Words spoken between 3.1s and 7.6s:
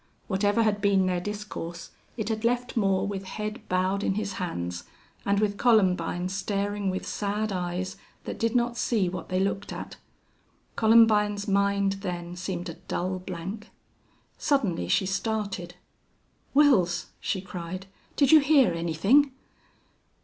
head bowed in his hands, and with Columbine staring with sad